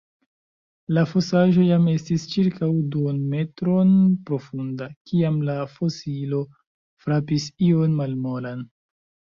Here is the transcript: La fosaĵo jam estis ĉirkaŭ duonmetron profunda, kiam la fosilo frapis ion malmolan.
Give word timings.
La 0.97 1.01
fosaĵo 1.09 1.65
jam 1.67 1.85
estis 1.91 2.25
ĉirkaŭ 2.31 2.71
duonmetron 2.95 3.93
profunda, 4.31 4.89
kiam 5.11 5.41
la 5.51 5.59
fosilo 5.77 6.45
frapis 7.07 7.51
ion 7.71 7.99
malmolan. 8.03 8.69